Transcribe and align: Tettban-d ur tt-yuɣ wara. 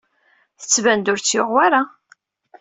Tettban-d 0.61 1.11
ur 1.11 1.19
tt-yuɣ 1.19 1.49
wara. 1.53 1.81